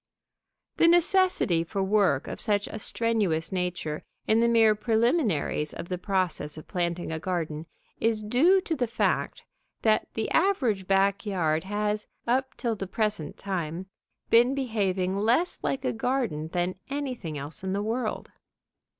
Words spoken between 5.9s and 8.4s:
process of planting a garden is